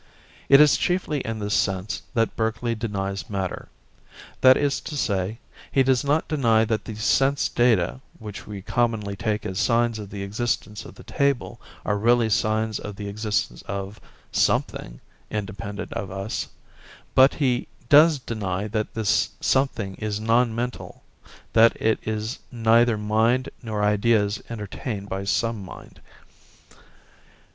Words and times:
It 0.49 0.59
is 0.59 0.77
chiefly 0.77 1.19
in 1.19 1.37
this 1.37 1.53
sense 1.53 2.01
that 2.15 2.35
Berkeley 2.35 2.73
denies 2.73 3.29
matter; 3.29 3.69
that 4.41 4.57
is 4.57 4.81
to 4.81 4.97
say, 4.97 5.37
he 5.71 5.83
does 5.83 6.03
not 6.03 6.27
deny 6.27 6.65
that 6.65 6.85
the 6.85 6.95
sense 6.95 7.47
data 7.47 8.01
which 8.17 8.47
we 8.47 8.63
commonly 8.63 9.15
take 9.15 9.45
as 9.45 9.59
signs 9.59 9.99
of 9.99 10.09
the 10.09 10.23
existence 10.23 10.85
of 10.85 10.95
the 10.95 11.03
table 11.03 11.61
are 11.85 11.99
really 11.99 12.31
signs 12.31 12.79
of 12.79 12.95
the 12.95 13.07
existence 13.07 13.61
of 13.67 14.01
something 14.31 14.99
independent 15.29 15.93
of 15.93 16.09
us, 16.09 16.47
but 17.13 17.35
he 17.35 17.67
does 17.87 18.17
deny 18.17 18.67
that 18.67 18.95
this 18.95 19.29
something 19.39 19.93
is 19.97 20.19
non 20.19 20.55
mental, 20.55 21.03
that 21.53 21.79
it 21.79 21.99
is 22.07 22.39
neither 22.51 22.97
mind 22.97 23.49
nor 23.61 23.83
ideas 23.83 24.41
entertained 24.49 25.07
by 25.07 25.23
some 25.25 25.63
mind. 25.63 26.01